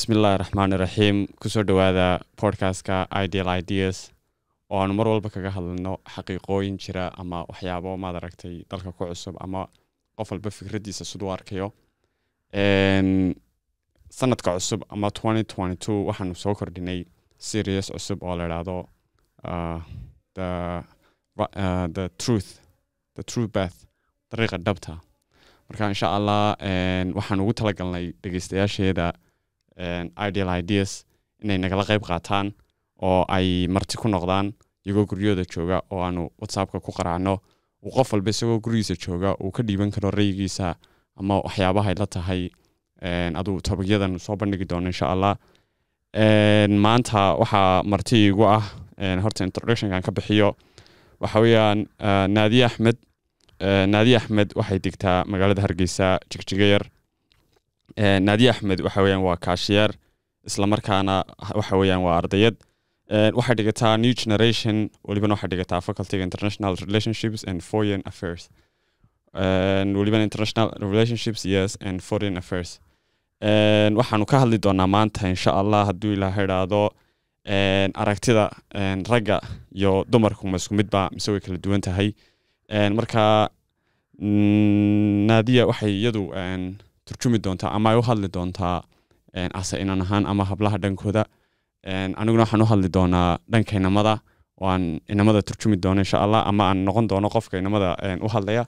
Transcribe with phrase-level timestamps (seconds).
[0.00, 2.04] bismillahi raxmaani raxiim ku soo dhowaada
[2.40, 3.98] podcastka ideal ideas.
[4.70, 9.36] Oo aanu mar walba kaga hadlano xaqiiqooyin jira ama waxyaabo maad aragtay dalka ku cusub
[9.44, 9.66] ama
[10.16, 11.66] qof walba fikraddiisa siduu arkayo.
[14.18, 17.04] Sanadka cusub ama waxaanu soo kordhinay
[17.36, 18.76] serious cusub oo la idhaahdo
[21.96, 22.50] the truth
[23.16, 23.84] the true bath
[24.30, 24.92] dariiqa dhabta.
[25.68, 26.56] Marka insha allah
[27.18, 29.12] waxaan ugu talagalnay dhegeystayaasheeda
[30.28, 31.04] ideal ideas
[31.42, 32.46] inay nagala qayb qaataan
[33.02, 34.52] oo ay marti ku noqdaan
[34.86, 37.34] iyagoo guryooda jooga oo aanu whatsappka ku qaracno
[37.84, 40.74] uu qof walba isagoo gurigiisa jooga uu ka dhiiban karo rayigiisa
[41.20, 42.42] ama waxyaabahay la tahay
[43.40, 45.34] aduu tobagyadan soo bandhigi doono insha allah
[46.84, 48.62] maanta waxaa marti igu ah
[49.24, 50.56] horta introductionkan ka bixiyo.
[51.20, 51.86] Waxa weeyaan
[52.28, 52.96] naadiye axmed
[53.92, 56.82] naadiye axmed waxay digtaa magaalada hargeysa jigjigayar
[57.96, 59.90] naadiye axmed waxa weeyaan waa kaashiyeer
[60.46, 61.24] islamarkaana
[61.54, 62.56] waxa weeyaan waa ardayad.
[63.38, 68.48] Waxay dhigataa new generation welibana waxay dhigataa facultyga international relationships and foreign affairs.
[69.34, 72.80] Welibana international relationships yes and foreign affairs.
[74.00, 76.82] Waxaanu ka hadli doonaa maanta insha allah hadduu ilaaha idhaahdo
[78.02, 78.50] aragtida
[79.12, 79.40] ragga
[79.74, 82.08] iyo dumarku ma isku midba mise way kala duwan tahay.
[82.98, 83.50] Marka
[85.28, 86.22] naadiya waxay iyadu
[87.10, 88.76] turjumi doontaa ama ay u hadli doontaa
[89.60, 91.22] ase inan ahaan ama hablaha dhankooda
[92.20, 94.14] aniguna waxaan u hadli doonaa dhanka inamada
[94.60, 97.88] oo aan inamada turjumi doono insha allah ama aan noqon doono qofka inamada
[98.26, 98.64] u hadlaya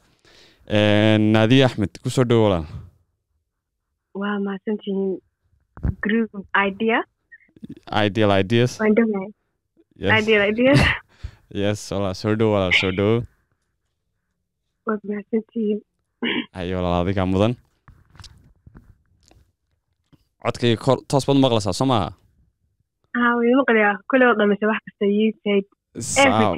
[1.34, 2.66] naadiye axmed ku soo dhowo walaal
[4.20, 5.20] waa mahadsantihiin
[6.04, 6.30] group
[6.68, 7.04] idea.
[8.06, 8.78] Ideal ideas.
[8.80, 10.76] Ideal
[11.62, 13.16] yes walaal soo dhowo walaal soo dhowo
[14.86, 15.80] waad mahadsantihiin
[16.58, 17.52] ayo walaal adigaa mudan
[20.44, 22.10] codkayga kor toos baad maqlaysaa soo maaha?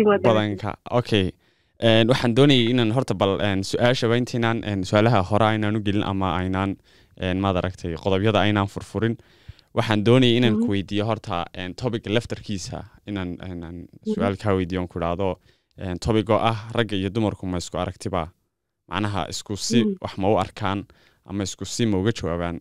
[0.07, 0.71] Waa badanka.
[1.01, 1.27] Okay.
[2.11, 3.33] Waxaan doonayay inaan horta bal
[3.71, 4.59] su'aashaba intaynaan
[4.91, 6.77] su'aalaha hore aynaan u gelin ama aynaan
[7.43, 9.17] maad aragtay qodobyada aynaan furfurin.
[9.77, 11.45] Waxaan doonayay inaan ku weydiiyo horta
[11.81, 12.79] topic laftarkiisa
[13.11, 13.77] inaan
[14.15, 15.29] su'aal kaa weydiiyo on ku idhaahdo.
[16.05, 18.23] Topic oo ah ragga iyo dumarku ma isku aragtiba
[18.91, 20.81] macnaha isku si wax ma u arkaan
[21.29, 22.57] ama isku si ma uga jawaabaan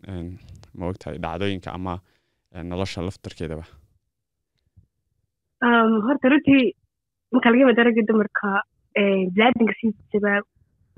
[0.78, 1.94] ma ogtahay dhacdooyinka ama
[2.72, 3.66] nolosha laftarkeedaba
[6.08, 6.64] horta runtii
[7.34, 8.50] marka laga yimaado ragga dumarka
[9.36, 10.32] bilaadinka siisaba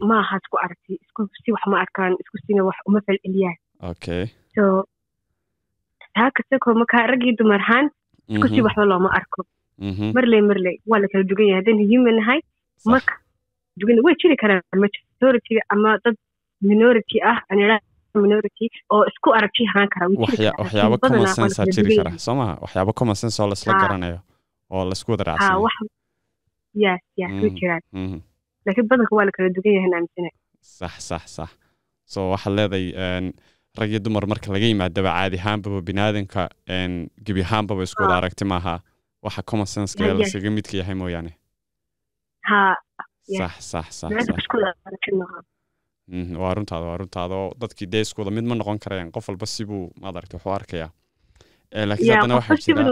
[0.10, 3.58] ma aha isku aragti isku si wax ma arkaan isku sina wax uma falceliyaan
[3.92, 4.24] okay
[4.56, 4.64] so
[6.16, 7.86] taa kastako marka raggii dumar ahaan
[8.36, 9.42] isku si waxba looma arko
[10.18, 12.40] marley marley waa la kala dugan yahay haddaynu human nahay
[12.94, 13.14] marka
[13.80, 16.16] dugan way jiri karaan majority ama dad
[16.70, 17.80] minority ah aan idhaa
[18.26, 20.06] minority oo isku aragti ahaan kara.
[20.62, 22.54] Waxyaabo common sense aa jiri kara soo maha?
[22.64, 24.20] Waxyaabo common sense oo laisla garanayo
[24.74, 25.58] oo la isku wada raacsan.
[25.66, 25.76] Wax
[26.84, 27.82] yes yes way jiraan
[28.66, 30.30] laakiin badanka waa la kala dugan yahay aaminsana
[30.78, 31.50] sax sax sax.
[32.14, 33.32] So waxaad leedahay
[33.80, 36.42] rag iyo dumar marka laga yimaadaba caadi ahaanbaba biniaadanka
[37.26, 38.76] gebi ahaanbaba isku wada aragti maaha.
[39.26, 41.32] Waxa common senseka lasaga midka yahay mooyaane.
[42.50, 42.62] Ha
[43.40, 44.44] sax sax sax sax
[46.42, 49.46] waa runtaada waa runtaada oo dadkii dee isku wada mid ma noqon karayaan qof walba
[49.46, 50.90] sibuu maad aragta wuxuu arkayaa.
[51.90, 52.84] Laakiin haddana waxaa jira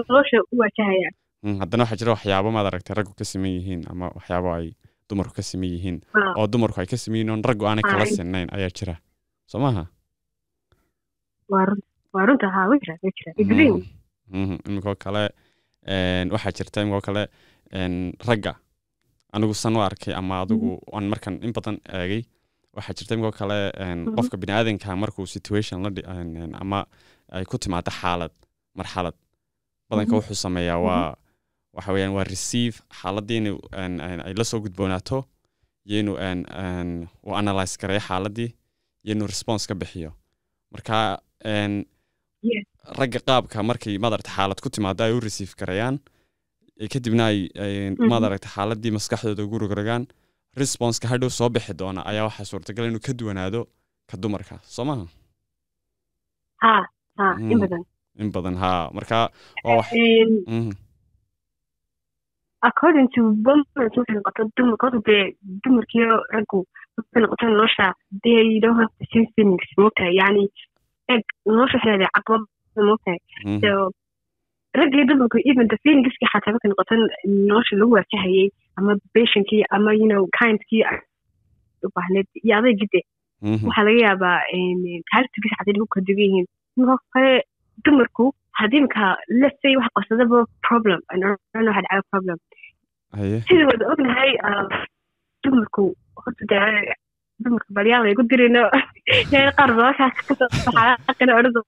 [1.62, 4.68] haddana waxaa jira waxyaabo maad aragtay raggu ka siman yihiin ama waxyaabo ay
[5.10, 5.98] dumarku ka siman yihiin.
[6.38, 8.96] Oo dumarku ay ka siman yihiin oon raggu aanay kala sinnayn ayaa jira.
[9.52, 9.86] Soo maaha
[14.68, 15.24] iminkoo kale
[16.34, 17.24] waxaa jirta iminkoo kale
[18.28, 18.54] ragga
[19.34, 22.24] anigu san u arkay ama adigu aan markan in badan eegay
[22.76, 24.16] waxaa jirta imikoo kale Mhm.
[24.16, 25.26] qofka biniaadanka markuu
[26.14, 26.80] een, ama
[27.36, 28.32] ay ku timaado xaalad
[28.80, 29.16] marxalad
[29.90, 30.18] badanka Mhm.
[30.20, 31.06] wuxuu sameeyaa waa
[31.76, 33.38] waxa weeyaan waa receive xaaladii
[33.82, 33.94] een,
[34.28, 35.18] ay la soo gudboonaato
[35.88, 36.18] iyo inuu
[37.26, 38.50] uu analyse gareeyo xaaladii
[39.04, 40.12] iyo inuu response ka bixiyo
[40.74, 40.96] marka
[43.00, 45.96] ragga qaabka markay madaragta xaalad ku timaado ay u receive gareeyaan
[46.82, 47.40] ee kadibna ay
[48.14, 50.04] madaragta xaaladii maskaxdooda ugu rogrogaan
[50.62, 53.62] responseka hadhow soo bixi doona ayaa waxaa suurtagal inuu ka duwanaado
[54.10, 55.06] ka dumarka soo maha
[56.64, 56.74] ha
[57.20, 57.84] ha in badan.
[58.22, 58.90] In badan haa.
[58.96, 59.18] Marka
[59.66, 60.72] mhm,
[62.70, 65.24] according to women waxay noqoto dumarka horta dee
[65.64, 66.60] dumarkiyo raggu
[66.98, 67.88] waxay noqoto nolosha
[68.24, 70.44] they don't have the same feelings moogtahay yani
[71.14, 71.24] eg
[71.56, 72.44] nolosha waxay leedahay caqabad
[72.90, 73.72] moogtahay mhm, so
[74.80, 76.94] rag iyo dumarku even the feelingski xataa markay noqoto
[77.50, 78.48] nolosha lagu waajahayay
[78.78, 80.84] ama patientkii ama you know kindkii
[81.86, 83.00] u baahneed iyo adeegide
[83.42, 84.40] mhm, waxaa laga yaabaa
[85.12, 86.48] xataa inay ku kala yihiin
[86.78, 87.34] marka kale
[87.84, 88.26] dumarku
[88.60, 89.06] haddii imika
[89.42, 91.00] let's say wax qabsadaba problem.
[91.12, 92.38] Waxaa dhacay problem.
[93.48, 94.66] Sidii wada ognahay ah,
[95.44, 95.86] dumarku
[96.22, 96.62] horta
[97.44, 98.64] dumarka balyaal ay ku dirayno
[99.34, 101.60] yani qaar noloshaas ka soo baxaaqina odhada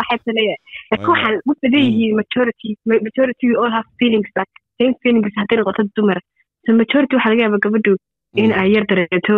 [0.00, 0.58] waxay leeyahay
[0.90, 2.68] laakiin waxaa u badan yihiin majority
[3.06, 4.50] majority we all have feelings but
[4.82, 6.18] same feelings hadday noqoto dumar.
[6.66, 7.94] So majority waxaa laga yaabaa gabadhu
[8.42, 9.36] in ay yar dareento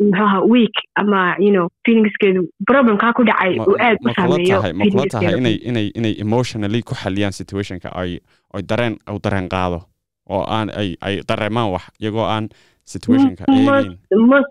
[0.00, 2.40] muxuaha week ama you know feelingskeedu
[2.70, 6.80] problemkaa ku dhacay uu aad u saameeyo tahay ma kula tahay inay inay inay emotionally
[6.88, 8.10] ku xaliyaan situationka ay
[8.56, 9.78] ay dareen u dareen qaado
[10.36, 12.48] oo aan ay ay dareemaan wax iyagoo aan
[12.94, 14.26] situationka most eegin.
[14.32, 14.50] most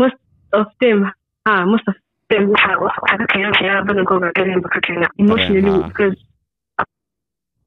[0.00, 0.18] most
[0.60, 0.98] of them
[1.46, 1.96] ha most of
[2.32, 6.16] them waxa waxa waxa ka keena waxyaaba badankooda dareenba ka keena emotionally because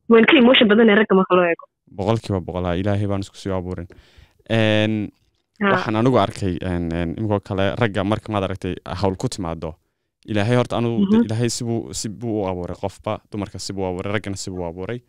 [0.10, 1.66] waan ka emotion badan ee ragga marka loo eego.
[1.98, 3.88] Boqolkiiba boqol ha ilaahay baan isku sii abuurin.
[5.62, 5.70] Ha.
[5.72, 6.54] waxaan anigu arkay
[7.18, 9.70] imikoo kale ragga marka maad aragtay hawl ku timaado
[10.32, 11.24] ilaahay horta anigu Mhm.
[11.26, 15.00] ilaahay sibuu sibuu u abuuray qofba dumarka sibuu abuuray raggana sibuu u abuuray.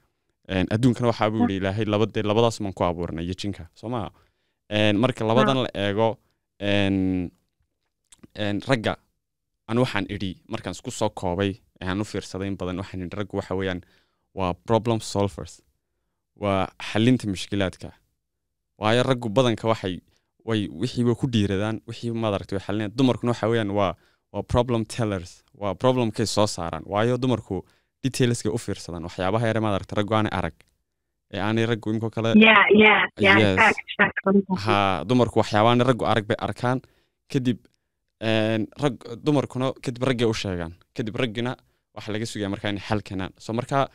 [0.75, 3.91] Adduunkana waxaa buu yidhi ilaahay labade labadaas baan ku abuurnay iyo jinka soo
[4.77, 6.09] Een, marka labadan la eego
[8.69, 8.93] ragga
[9.69, 13.37] anu waxaan idhi markaan isku soo koobay aan u fiirsaday in badan waxaan idhi raggu
[13.41, 13.81] waxa weeyaan
[14.39, 15.55] waa problem solvers.
[16.43, 17.89] Waa xalinta mushkilaadka
[18.81, 19.95] waayo raggu badanka waxay
[20.49, 22.93] way wixii way ku dhiiradaan wixii madaragta way xalinayaan.
[22.99, 23.93] Dumarkuna waxa weeyaan waa
[24.33, 25.33] waa problem tellers.
[25.61, 26.85] Waa problemkay soo saaraan.
[26.93, 27.57] Waayo dumarku
[28.03, 29.03] detailskay u fiirsadaan.
[29.09, 30.57] Waxyaabaha yare madaragta raggu aanay arag.
[31.35, 32.29] Ee aanay raggu imikoo kale
[34.65, 34.77] ha
[35.09, 36.79] dumarku waxyaabahan raggu arag bay arkaan.
[37.33, 37.59] Kadib
[38.83, 38.95] rag
[39.25, 40.73] dumarkuna kadib raggay u sheegaan.
[40.97, 41.53] Kadib raggina
[41.97, 43.33] waxa laga sugaya markaa inay xal keenaan.
[43.45, 43.89] So markaa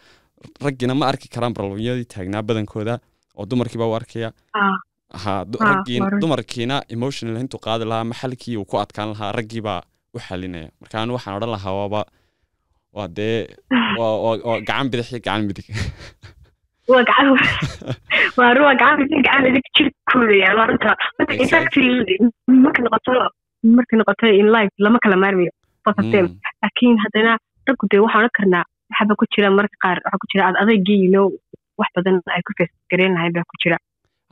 [0.66, 2.94] raggina ma arki karaan problemyadii taagnaa badankooda
[3.38, 4.30] oo dumarkiiba u arkaya
[4.62, 4.78] Ah,
[5.20, 5.44] Ah,
[6.22, 9.82] dumarkiina emotional intuu qaadi lahaa ma xalkii uu ku adkaan lahaa raggiibaa
[10.16, 10.70] u xalinaya.
[10.82, 12.02] Marka anu waxaan odhan lahaa waaba
[12.96, 13.38] waa dee
[14.00, 15.68] waa gacan bidix iyo gacan midig
[23.78, 25.52] Marka noqoto in life lama kala maarmayo
[26.28, 27.32] Mm, laakiin haddana
[27.68, 30.44] raggu dee waxaan oran karnaa waxaba ku jira marka qaar waxaa ku jira.
[30.50, 31.28] Ad adeegii you know
[31.80, 32.52] wax badan ay ku
[33.16, 33.78] lahayn baa ku jira.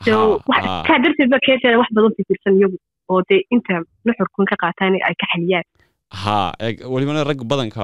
[0.06, 0.14] So
[0.54, 0.84] ha, ha.
[0.88, 2.78] kaa darteed ba keentana wax badan fikirsan iyagu
[3.12, 3.74] oo dee inta
[4.06, 5.66] nuxurkun ka qaataan ay ka xaliyaan.
[6.66, 7.84] Eeg welibana rag badanka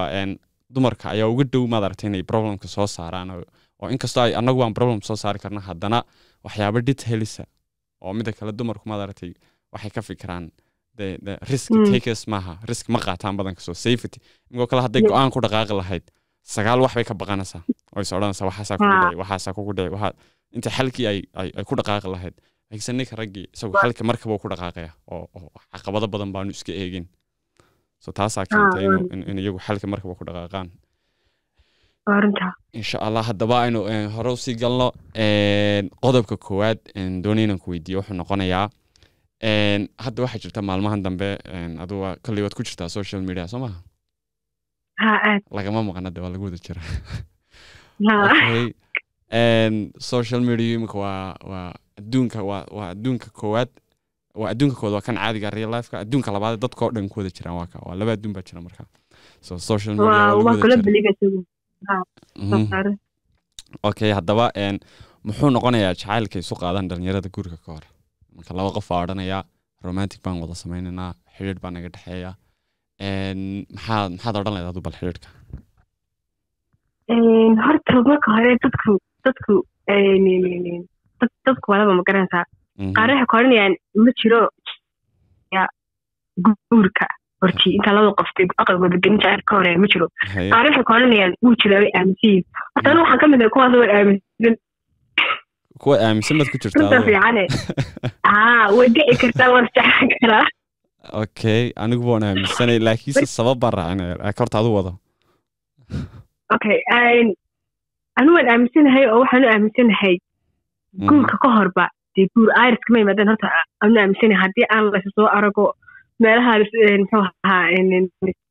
[0.76, 3.48] dumarka ayaa uga dhow maad aragtay inay problemka soo saaraan oo-
[3.82, 6.00] oo inkastoo ay annagu aan problem soo saari karna haddana
[6.46, 7.44] waxyaaba detailisa
[8.04, 9.32] oo mida kale dumarku maad aragtay
[9.74, 10.46] waxay ka fikiraan
[11.52, 11.86] risk Mm.
[11.94, 14.20] takers maaha risk ma qaataan badanka soo safety.
[14.52, 16.04] Imikoo kale hadday go'aan ku dhaqaaqi lahayd
[16.54, 17.62] sagaal wax bay ka baqanaysaa.
[17.96, 20.14] Oo is odhanaysaa waxaasaa kugu dhici waxaasaa kugu dhici waxaa
[20.56, 21.20] inta xalkii ay
[21.58, 22.36] ay ku dhaqaaqi lahayd.
[22.70, 26.72] Laakiinse ninka raggii isagu xalka markaba uu ku dhaqaaqaya oo oo caqabado badan baanu iska
[26.82, 27.06] eegin.
[28.04, 30.68] So taasaa keentay in in iyagu xalka markaba ku dhaqaaqaan.
[32.80, 34.88] Insha allah haddaba aynu eh, hore u sii galno
[35.24, 38.68] een, qodobka koowaad een, doonay inaan ku weydiiyo wuxuu noqonayaa
[40.06, 41.30] hadda waxaa jirta maalmahan dambe
[41.84, 43.78] aduga kolley waad ku jirtaa social media soo maha
[45.58, 46.82] lagama maqana de waa lagu wada jira
[50.00, 53.70] social media imika waa waa adduunka waa waa adduunka koowaad.
[54.36, 56.00] Waa adduunka koowaad waa kan caadiga real lifeka.
[56.04, 58.62] Adduunka labaad dadka oo dhan ku wada jiraan waa ka waa laba adduun baa jira
[58.62, 58.86] marka.
[59.42, 61.12] So social media waa beliga
[62.36, 62.98] Mhm.
[63.84, 64.52] okay haddaba
[65.28, 67.86] muxuu noqonayaa jacaylka isu qaadaan dhalinyarada guriga ka hor?
[68.36, 69.44] Marka laba qof baa odhanaya
[69.84, 72.32] romantic baan wada sameynaynaa xidhiidh baa naga dhexeeya
[73.06, 75.30] maxaad maxaad odhan adu bal xidhiidhka
[77.66, 78.92] horta marka hore dadku
[79.26, 79.54] dadku
[81.20, 82.46] dad dadku wadaba ma garanaysaa
[82.98, 83.74] qaar waxay ka odhanayaan
[84.06, 84.42] ma jiro
[86.72, 87.06] guurka
[87.44, 90.08] horti inta labada qof dee aqalkooda gelin jacayl ka horreeya ma jiro
[90.54, 92.42] qaar waxay ka odhanayaan wuu jiraa way aaminsan
[92.76, 94.56] horta anigu waxaan ka mid ahay kuwaas way aaminsan
[95.84, 97.44] kuwa aaminsan baad ku jirtaa fiicane
[98.32, 100.46] haa way dhici kartaa waan jeclaan karaa
[101.14, 104.92] okay anigu waan aaminsanay laakiinse sabab baan laakiin horta adu wado.
[106.56, 106.78] Okay
[108.18, 110.16] anigu waan aaminsanahay oo waxaan u aaminsanahay
[110.98, 111.08] Mhm.
[111.10, 111.86] guurka ka horba
[112.16, 113.48] dee guur iriska ma yimaadeen horta
[113.84, 114.42] aanu aaminsanahay.
[114.44, 115.64] Haddii aan laysa soo arago
[116.24, 117.64] meelaha muxuu ahaa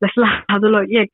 [0.03, 1.11] lasla hadlo yeeg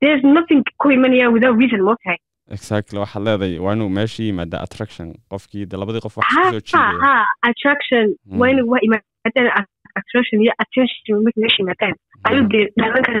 [0.00, 2.18] there's nothing ku imanaya without reason moogtahay
[2.56, 5.08] exactly waxaad leedahay waa inuu meesha yimaada attraction.
[5.32, 6.28] Qofkii de labadii qof wax
[6.70, 7.14] soo ha
[7.50, 8.06] attraction.
[8.26, 8.38] Mm.
[8.40, 9.48] waa in waa imaadeen
[9.98, 11.94] attraction iyo attention meesha yimaadaan
[12.28, 13.20] ayuu dee dhaalan kara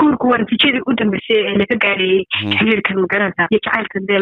[0.00, 2.22] guurku waa natiijadii u dambeysay ee laga gaarayey
[2.58, 4.20] xiriirkan magaranaysa iyo jacaylka dee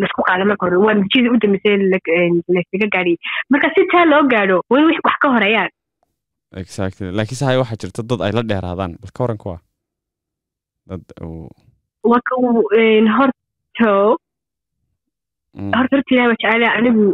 [0.00, 3.18] la isku qaada marka hore waa natiijadii u dambeysay laga gaarayey
[3.52, 5.70] marka si taa loo gaadho wix wax ka horeeyaan
[6.62, 7.06] exactly.
[7.18, 9.56] Laakiinse hay waxaa jirta dad ay la dheeraadaan bal ka waran kuwa
[10.90, 11.02] dad
[12.10, 12.34] waa ka
[13.18, 13.90] horto
[15.76, 17.04] horta horta ilaah waa anigu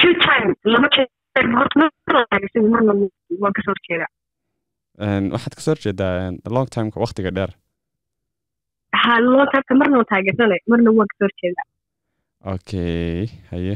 [0.00, 0.56] two times.
[0.72, 1.06] Laba jeer
[5.34, 6.14] waxaad ka soo horjeedaa
[6.54, 7.50] long timeka waqtiga dheer
[9.02, 11.62] ha loo taabta marna waa taageersanay marna waa ka soo horjeeda
[12.54, 13.74] okay haye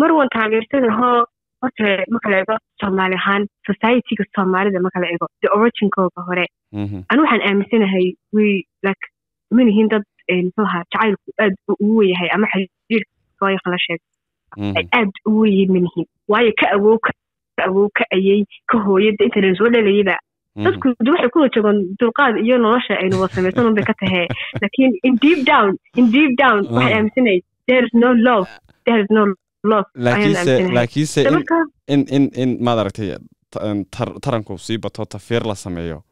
[0.00, 1.16] mar waan taageersanay hoo
[1.62, 6.46] horta marka la eego soomaali ahaan societyga soomaalida marka la eego the originkooga hore
[6.80, 8.52] Mhm, anu waxaan aaminsanahay way
[8.86, 9.04] like
[9.56, 10.02] manihin dad
[10.46, 14.17] muxuu ahaa jacaylku aad ugu weyahay ama xiriirka sooyaqan la sheego mhm,
[14.78, 16.96] ay aad ugu weyihiin manihin waayo ka awow
[17.66, 18.40] awow ka ayay
[18.70, 20.16] ka hooyada inta la soo dhalayaba
[20.56, 20.64] mhm.
[20.64, 24.26] dadku waxay ku joogaan dulqaad iyo nolosha aynu wada samaysan unbay ka tahee
[24.62, 27.38] laakiin in deep down in deep down waxay aaminsanay
[27.68, 28.48] there is no love
[28.86, 29.24] there is no
[29.64, 29.86] love.
[29.94, 31.24] Laakiinse
[31.88, 33.16] in in in maad aragtay
[34.20, 36.02] taranku sii bato tafiir la sameeyo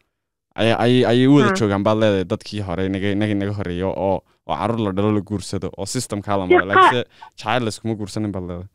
[0.57, 4.17] ayay u wada joogaan baad leedahay dadkii hore naga naga horeeyo oo
[4.49, 7.05] oo carruur la dhalo la guursado oo systemkaa la Dee maro laakiinse
[7.39, 8.69] jacayl layskuma guursanin baad leedahay.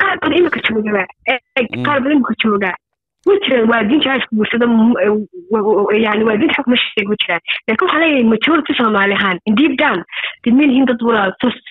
[0.00, 1.38] Qaar badan imika joogaba ee
[1.76, 1.84] Mm.
[1.86, 2.70] qaar badan imika jooga
[3.28, 5.10] way jiraan waalidiin jacaylka guursada m- ee,
[5.52, 7.42] wa- wa- yani waalidiin xog ma sheeg ma jiraan.
[7.68, 10.00] Laakiin waxaa leeyahay majority soomaali ahaan in deep down
[10.44, 11.00] de manihin dad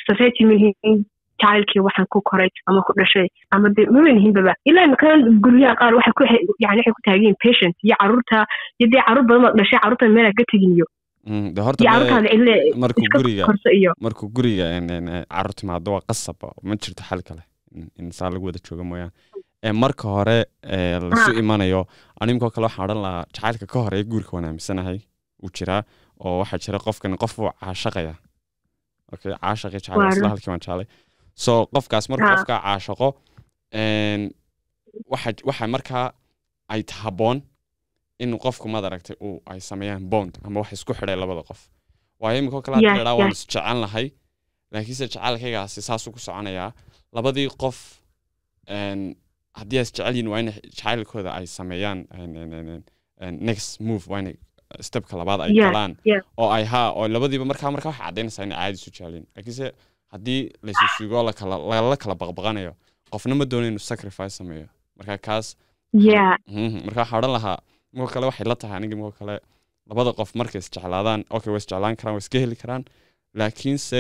[0.09, 1.05] society manihin
[1.43, 3.81] jacaylkii waxaan ku koray ama ku dhashay ama de
[4.38, 4.53] baba.
[4.69, 5.07] Ilaa imika
[5.45, 6.23] guryaha qaar waxay ku
[6.65, 8.38] yani waxay ku taagiin patient iyo carruurta
[8.79, 10.88] iyo dee carruur badan dhashay carruurta meel aan ka tegin iyo
[11.25, 11.55] Mm,
[12.83, 13.45] markuu guriga
[14.05, 16.35] markuu guriga een, een, ee, carruur timaado waa qasab
[16.67, 17.43] ma jirto xal kale.
[17.75, 19.12] In- in saa lagu wada joogo mooyaan
[19.63, 20.38] ee marka hore
[20.75, 21.39] ee lasu Ah.
[21.41, 21.81] imanayo
[22.21, 25.00] animkoo kale waxaan odhan lahaa jacaylka ka horreeya guurka waan aaminsanahay
[25.43, 25.81] uu jiraa
[26.19, 28.13] oo waxaa jira qofkan qof uu caashaqaya.
[29.13, 30.29] Okay caashaqi jacayl Waa isla run.
[30.33, 30.88] halkii waan jeclay
[31.35, 33.07] so qofkaas markuu qofkaa caashaqo
[35.11, 36.05] waxa waxa markaa
[36.73, 37.37] ay haboon
[38.23, 41.61] in qofku maad aragtay uu ay sameeyaan bond ama wax isku xidhay labada qof.
[42.21, 43.39] Waayo imika kale Yes, haddii ladhaa waan yes.
[43.41, 44.07] isjecel lahay
[44.71, 46.71] laakiinse jacaylkaygaasi saasuu ku soconayaa
[47.15, 47.77] labadii qof
[49.59, 51.99] haddii ay isjecel yihiin waa in jacaylkooda ay sameeyaan
[53.49, 54.35] next move waa inay
[54.87, 55.93] stepka labaad ay galaan
[56.41, 59.65] oo ay haa oo labadiiba markaa markaa waxay caddaynaysaa inay caadi isu jecelin laakiinse
[60.13, 62.74] haddii laysu sugo la kala lala kala baqbaqanayo
[63.13, 64.67] qofna ma doonayo inuu sacrifice sameeyo.
[64.98, 65.48] Marka kaas
[66.48, 67.58] Mhm, marka waxaa odhan lahaa
[67.98, 69.36] marka kale waxay la tahay aniga marka kale
[69.89, 72.84] labada qof markay isjeclaadaan okay way isjeclaan karaan way iska heli karaan
[73.39, 74.00] laakiinse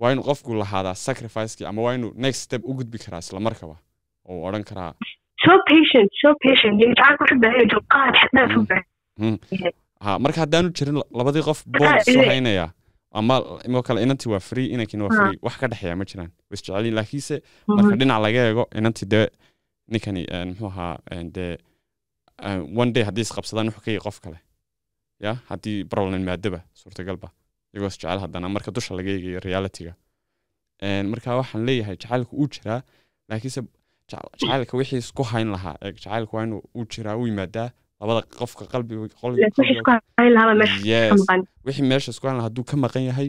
[0.00, 3.76] waa inuu qofku lahaadaa sacrificekii ama waa inuu next step u gudbi karaa isla markaba
[4.28, 4.92] oo odhan karaa.
[5.44, 6.74] So patient so patient.
[6.80, 8.66] Iyo jacaylku wuxuu baahan yahay dulqaad xad dhaaf u Mm.
[8.68, 9.72] baahan yahay
[10.04, 12.18] ha marka haddaanu jirin labadii qof bond isu
[13.18, 13.34] ama
[13.68, 15.18] imao kale inantii waa free inankiina waa Ah.
[15.26, 15.38] free.
[15.46, 16.30] Wax ka dhexeeya ma jiraan.
[16.48, 17.34] Way isjecelin laakiinse
[17.76, 19.26] marka dhinac laga eego inantii dee
[19.92, 21.52] ninkani een, muxuu ahaa een, dee
[22.48, 24.38] een, one day haddii isqabsadaan wuxuu ka yahay qof kale.
[25.24, 27.28] Ya haddii problem maadaba suurtagalba
[27.72, 29.92] iyagoo isjecel haddana marka dusha laga eegayo realityga.
[31.10, 32.80] Marka waxaan leeyahay jacaylku uu jiraa
[33.28, 33.60] laakiinse
[34.10, 37.68] jac- jacaylka wixii isku hayn lahaa ee jacaylku waa inuu uu jiraa u yimaadaa
[38.00, 40.48] labada qofka qalbiga qol- laakiin wixii qalbiga isku hayn lahaa
[41.90, 43.28] meesha isku hayn lahaa hadduu ka maqan yahay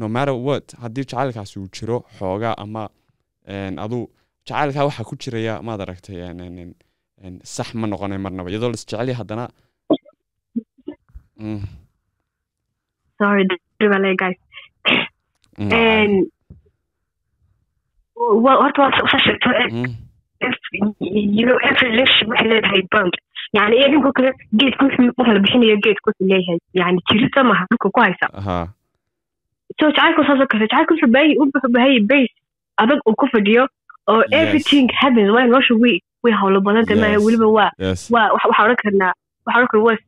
[0.00, 2.82] no matter what haddii jacaylkaasi uu jiro xoogaa ama
[3.84, 4.02] aduu
[4.48, 6.18] jacaylkaa waxaa ku jiraya maad aragtay
[7.56, 9.44] sax ma noqonay marnaba iyadoo la isjecel yahay haddana.
[11.38, 11.62] Mm,
[15.58, 15.68] mm,
[18.62, 19.94] horta waa sa sheegto mm,
[21.38, 23.14] you know every relationship waxay leedahay bond
[23.56, 24.30] yani idinkoo kale
[24.60, 28.56] geedku wuxuu marka la bixinayo geedku wuxuu leeyahay yani jirita maha dhulka ku haysa ha
[29.80, 32.32] so jacaylku saasoo kale jacaylku wuxuu baahi wuxuu baahaya base
[32.82, 33.64] adag uu ku fadhiyo
[34.12, 34.32] oo Yes.
[34.42, 37.70] everything happens waa nolosha way way hawlo badan tahay maaha weliba waa
[38.14, 39.12] waa waxa waxaa odhan karnaa
[39.46, 39.98] waxaa odhan karnaa waa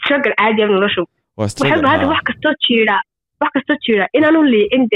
[0.00, 1.02] struggle caadi ah nolosha
[1.38, 2.10] bahada haa.
[2.12, 2.96] wax kastoo jiira
[3.42, 4.88] wax kastoo jiira inaanu liicin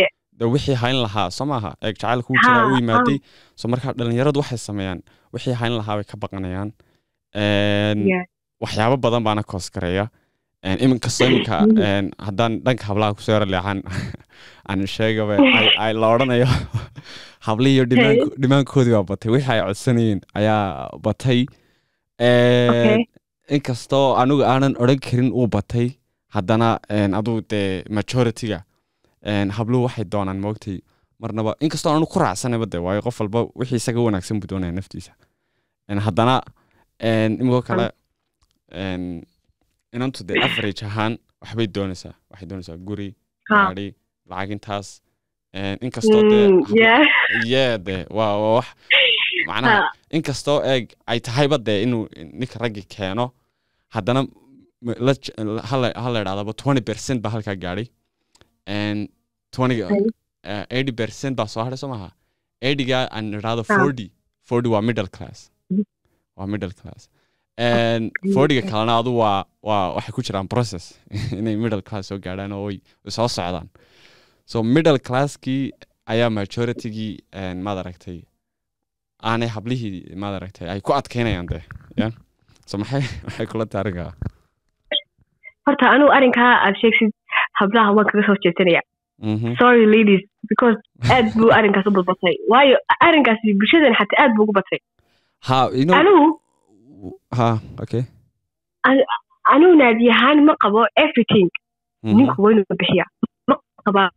[0.55, 3.19] wixii hayn lahaa soo maaha eeg jacaylka wuu jiraa u yimaaday
[3.61, 5.01] so marka dhalinyaradu waxay sameeyaan.
[5.35, 6.71] Wixii hayn lahaa bay ka baqanayaan.
[8.63, 10.09] Waxyaabo badan baana koos gareeya
[10.67, 13.83] Een, iminkastoo iminka een, haddaan dhanka hablaha ku soo yara leexan
[14.69, 15.37] aan sheegaba
[16.01, 16.47] la odhanayo.
[17.47, 21.41] Hablihiyo dhimaanko- dhimaankoodii baa batay wixii ay codsanayeen ayaa batay.
[23.57, 25.87] Inkastoo anigu aanan odhan karin uu batay
[26.35, 26.69] haddana
[27.19, 28.59] aduu dee majority-ga
[29.59, 30.77] habluhu waxay doonaan moogtay
[31.23, 35.13] marnaba inkastoo aanu ku raacsanayba de waayo qof walba wixii isaga wanaagsan buu doonaya naftiisa.
[36.07, 36.35] Haddana
[37.41, 37.87] imikoo kale
[39.97, 41.13] inantu dee average ahaan
[41.43, 43.09] waxbay doonaysaa waxay doonaysaa guri
[43.51, 43.57] Ha.
[43.67, 43.89] gaadhi
[44.31, 44.89] lacag intaas
[45.85, 46.59] inkastoo Mm,
[47.53, 48.67] yeah de waa waa wax
[49.49, 49.93] macnaha Ha.
[50.17, 52.03] inkastoo eeg ay tahayba dee inuu
[52.41, 53.25] ninka raggi keeno
[53.95, 54.21] haddana
[55.71, 55.89] hala
[56.23, 57.87] idhahdaba twenty percent baa halkaa gaadhay
[58.79, 59.09] and
[59.55, 59.77] twenty
[60.77, 62.11] eighty percent baa soo hadhay soo maha
[62.67, 63.79] eightyga aan idhahdo Ah.
[63.79, 64.07] forty
[64.49, 65.39] forty waa middle class.
[66.39, 67.03] Waa middle class.
[67.69, 68.05] And
[68.35, 70.85] fortyga kalena adu waa waa waxay ku jiraan process
[71.41, 72.71] inay middle class soo gaadhaan oo
[73.17, 73.69] soo socdaan.
[74.53, 75.63] So middle classkii
[76.13, 78.19] ayaa majoritygii een, maad aragtay
[79.31, 81.61] aanay hablihii maad aragtay ay ku adkeynayaan de
[82.03, 82.09] ya?
[82.71, 84.11] So maxay maxay kula taarigaa
[85.67, 87.11] horta anugu arrinkaa aad sheegsid
[87.61, 88.83] hablaha waan kaga soo jeesanaya
[89.31, 89.49] Mhm.
[89.61, 90.77] sorry ladies because
[91.15, 92.35] aad buu arrinkaas u badbatay.
[92.53, 92.77] Waayo
[93.07, 94.79] arrinkaasi bulshadan xataa aad buu ugu batay
[95.47, 96.27] ha you know anigu
[97.39, 98.03] ha okay.
[99.53, 101.49] Anigu naadi ahaan ma qabo everything.
[102.05, 102.17] Mhm.
[102.17, 103.05] ninku waa inuu bixiya.
[103.49, 103.55] Ma
[103.87, 104.11] qabaa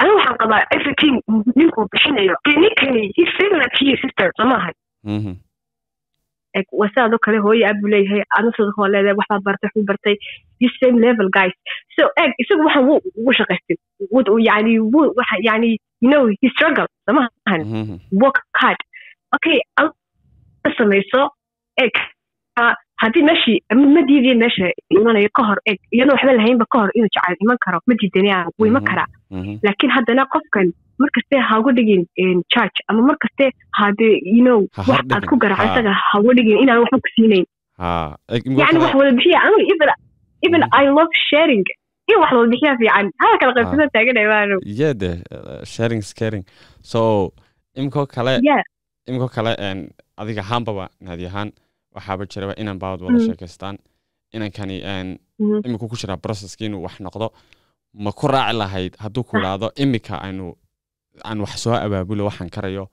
[0.00, 1.14] anigu waxaan qabaa everything
[1.56, 2.34] ninkuu bixinayo.
[2.46, 3.12] Ninkani
[3.80, 5.34] your sister soo maahay Mhm.
[6.78, 10.16] Waa sidaadoo kale hooyo aad buu leeyahay adna sidoo kale leedahay waxbaad bartay waxbuu bartay.
[10.60, 11.52] This same level guys.
[11.96, 13.76] So eg isagu waxaan wuu ugu shaqaystay
[14.48, 15.70] yani wuu waxa yani
[16.02, 17.96] you know he struggle sama ahan Mhm.
[18.22, 18.76] work hard
[19.36, 19.58] okay
[20.78, 21.22] samayso
[21.84, 21.94] eg
[22.60, 23.58] ah, haddii meeshii
[23.94, 24.66] ma diidiya meesha
[24.98, 28.38] imanayo ka hor eg iyadoo waxba lahaynba ka hor inuu jacayl iman karo ma diidanaya
[28.58, 28.88] wuu iman Mhm.
[28.90, 29.54] karaa Mhm.
[29.66, 32.02] laakiin haddana qofkan markaste ha uga dhigin
[32.54, 33.46] church ama markaste
[33.80, 37.10] hade you know Ha wax aad ku garaco isaga ha uga dhigin inaan waxba ku
[37.16, 37.46] siinayn.
[38.60, 39.88] Yani wax wada bixiya anigu even
[40.46, 40.80] even Mhm.
[40.80, 41.64] i love sharing.
[42.10, 43.06] In wax wada bixiya fiican.
[43.22, 46.44] Hala kala qaybsada taaganay waanu yeah de uh, sharing is caring.
[46.92, 47.00] So
[47.76, 48.34] imikoo kale
[49.06, 49.52] yeah imikoo kale
[50.16, 51.50] adiga ahaanbaba naadi ahaan
[51.94, 53.26] waxaaba jiraba inan baad wada Mhm.
[53.26, 53.76] sheekaystaan
[54.34, 54.76] inankani
[55.38, 55.60] Mhm.
[55.66, 57.26] imika ku jiraa processki inuu wax noqdo
[58.04, 60.46] ma ku raaci lahayd hadduu ku idhaahdo imika aynu
[61.24, 62.84] aan wax soo abaabulo waxaan karayo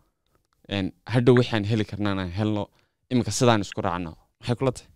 [1.14, 2.64] hadhow waxaan heli karnaan aan helno
[3.12, 4.90] imika sidaan isku raacno maxay kula tahay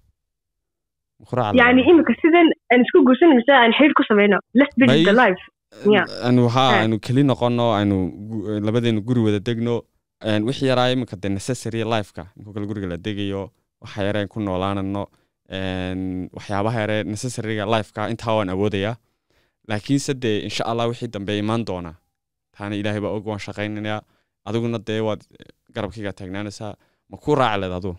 [1.19, 1.57] lahayd?
[1.91, 5.43] imika sidan aan isku guursan mise aan xiriir ku sameyno let's build the life
[5.95, 6.05] yeah.
[6.27, 6.81] anu ha Yeah.
[6.83, 7.97] aynu keli noqono aynu
[8.29, 8.99] gu- labadeenu
[10.47, 15.03] wixii yaraa imika de necessary lifeka inkoo kale guriga la degayo waxa yareen ku noolaanano
[16.37, 18.95] waxyaabaha yaree necessaryga lifeka intaa waan awoodayaa.
[19.69, 21.91] Laakiinse dee insha allah wixii dambe imaan doona
[22.57, 24.01] taana ilaahay baa og waan shaqaynayaa
[24.45, 25.21] adiguna dee waad
[25.75, 26.73] garabkayga taagnaanaysaa.
[27.09, 27.95] Ma ku raaci leed adigu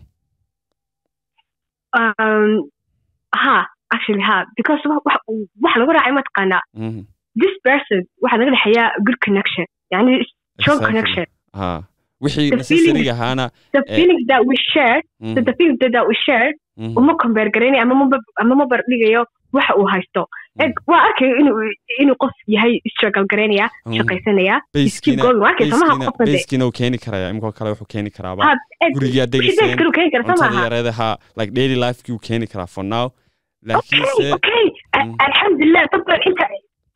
[3.43, 3.55] ha
[3.93, 6.61] actually ha because wax wax- wax lagu raacay mataqaanaa.
[6.83, 7.01] Mhm,
[7.41, 10.13] this person waxaa naga dhexeeya good connection yani
[10.59, 11.25] strong connection.
[11.59, 11.83] Ha
[12.25, 13.95] wixii The necessaryga ahaana the Eh.
[13.97, 14.99] feelings that we share
[15.35, 19.23] so the feelings that we share mhm, uma compare garaynayo ama ma ama ma bardhigayo
[19.55, 20.21] waxa uu haysto.
[20.63, 21.57] Eg waa arkayo inuu
[22.03, 23.95] inuu qof yahay struggle garaynaya mhm.
[23.97, 28.53] shaqaysanaya Bayskiina- uu keeni karaya imikoo kale wuxuu keeni karaaba ha
[28.85, 30.63] eg gurigaa shideed degayseen kalu keeni kara cuntada samaha.
[30.65, 31.09] yareedaha
[31.41, 33.05] like daily lifekii uu keeni karaa for now.
[33.05, 34.63] Okay laakiinse okay
[35.03, 35.15] Mm.
[35.25, 36.45] alxamdulilah dad baan inta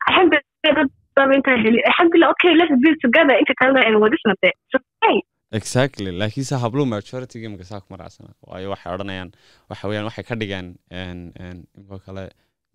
[0.08, 4.16] alxamdulilah dad baan inta heli alxamdulilah okay let's build together inta kalena aan wada
[5.52, 6.10] exactly.
[6.20, 9.30] Laakiinse habluhu majority imika saa kuma raacsana waayo waxay odhanayaan
[9.70, 10.66] waxa weeyaan waxay ka dhigaan
[11.76, 12.24] imikoo kale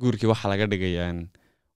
[0.01, 1.19] guurkii waxa laga dhigay een,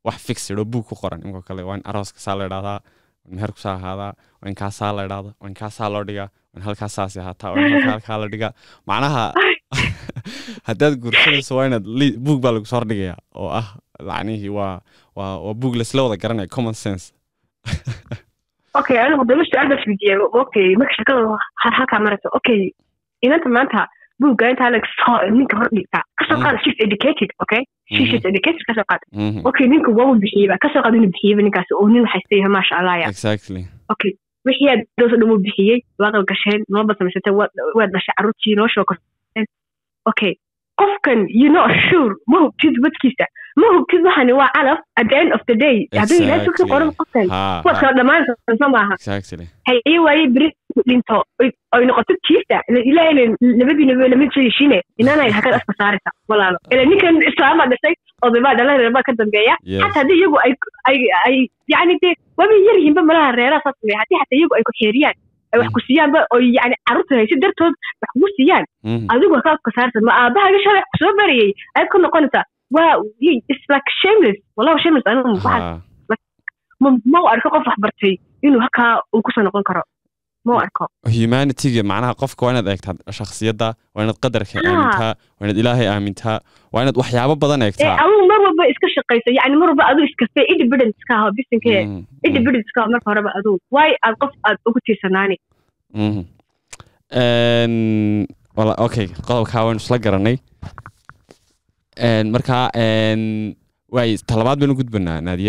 [0.06, 1.22] wax fixed oo buug ku qoran.
[1.24, 2.82] Imikoo kale waa in arooska saa la idhahdaa waa
[3.30, 6.58] in meherku saa ahaadaa waa in kaasaa la idhahda waa in kaasaa loo dhigaa waa
[6.58, 8.54] in halkaasaasi ahaataa waa in halkaa halkaa la dhigaa.
[8.88, 9.26] Macnaha
[10.68, 11.86] haddaad guursanayso waa inaad
[12.26, 13.68] buug baa lagu soo hordhigayaa oo ah
[14.10, 14.82] lacnihii waa
[15.18, 17.06] waa waa buug laisla wada garanaya common sense
[18.80, 21.22] okay anigu dama su'aal baa isweydiiyey okay marka shakada
[21.63, 22.62] ha- halkaa marayso okay.
[23.26, 23.88] Inanta maanta
[24.22, 27.62] buugga intaa lag soo ninka hor dhigta ka ka soo qaada she's educated okay?
[27.94, 29.42] She she's educated ka soo qaada Mhm.
[29.50, 32.52] okay ninka waa uu bixiyeyba ka soo qaada inuu bixiyeyba ninkaas oo nin waxaysta yahay
[32.58, 33.08] maasha allah ya.
[33.13, 33.62] Exactly.
[33.94, 34.12] Okay
[34.48, 38.56] wixii aad doos dhan uu bixiyey waa qal gasheen noloba samaysatay waa waa dhashay carruurtii
[38.60, 38.98] nolosha waa
[40.12, 40.34] okay.
[40.80, 43.26] Qofkan you know sure ma hubtid badkiisa
[43.62, 46.89] ma hubtid waxani waa calaf at the end of the day hadduu ilaahay sugta qoran
[47.00, 47.28] qofkan
[47.63, 48.96] kuwaas kala dhammaanaysa soo maaha
[49.70, 50.50] haye waaye beri
[50.89, 52.58] dhinto oy- noqoto kiista
[52.91, 53.24] ilaahayna
[53.62, 57.96] labadiinaba lama soo heshiine inaanay hakad afka saaraysa walaalo ila ninkan islaama dhashay
[58.28, 60.54] odaybaa dhala reerbaa ka dambeeya xataa haddii iyagu ay
[61.30, 65.15] ay dee waaba yar yihiinba malaha reeraha saas sameeya haddii xataa iyagu ay ku xeeriyaan
[65.54, 69.06] ay wax ku siiyaanba oo yani carruurta haysi dartood wax kugu siiyaan Mhm.
[69.13, 72.43] adigu ka afka saarsan ma aabahaga shalay ku soo barayay ayaad ku noqonaysaa
[72.76, 72.94] waa
[73.52, 74.40] it's like shameless.
[74.58, 75.08] wallahi shameless.
[75.12, 75.64] anigu waxaas
[76.82, 78.14] ha ma u arko qof wax bartay
[78.46, 79.82] inuu halkaa uu ku soo noqon karo
[80.48, 80.84] ma u arko
[81.16, 86.38] humanityga macnaha qofka waa inaad eegtaa shakhsiyadda waa inaad qadarka aamintaa waa inaad ilaahay aamintaa
[86.74, 90.08] waa inaad waxyaabo badan ee eegtaa adigu mar walba iska shaqayso yani mar walba adigu
[90.12, 91.82] iskafe independent iska aho bisinkee
[92.28, 95.38] independent iska aho marka horeba adigu waay aad qof aad ugu tiirsanaani
[98.86, 100.38] okay qodobkaa waynu isla garanay
[102.34, 102.58] Marka
[103.96, 105.46] waay talabaad baynu gudbanaa naadiya